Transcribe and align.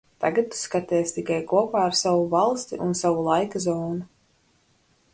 Tagad 0.23 0.45
tu 0.53 0.57
skaties 0.59 1.13
tikai 1.17 1.37
kopā 1.51 1.85
ar 1.89 1.95
savu 2.01 2.25
valsti 2.33 2.83
un 2.89 2.99
savu 3.05 3.25
laika 3.31 3.65
zonu. 3.71 4.03